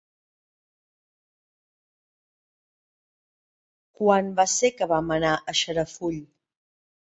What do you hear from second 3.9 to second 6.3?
Quan va ser que vam anar a Xarafull?